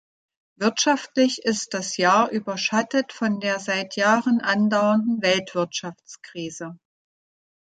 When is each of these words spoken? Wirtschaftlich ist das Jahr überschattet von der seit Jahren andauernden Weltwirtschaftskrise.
Wirtschaftlich 0.55 1.43
ist 1.45 1.75
das 1.75 1.95
Jahr 1.97 2.31
überschattet 2.31 3.13
von 3.13 3.39
der 3.39 3.59
seit 3.59 3.95
Jahren 3.97 4.41
andauernden 4.41 5.21
Weltwirtschaftskrise. 5.21 6.79